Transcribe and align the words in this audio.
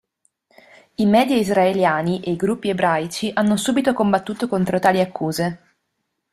I 0.95 1.05
media 1.05 1.37
israeliani 1.37 2.21
e 2.21 2.31
i 2.31 2.35
gruppi 2.35 2.69
ebraici 2.69 3.29
hanno 3.35 3.55
subito 3.55 3.93
combattuto 3.93 4.47
contro 4.47 4.79
tali 4.79 4.99
accuse. 4.99 5.59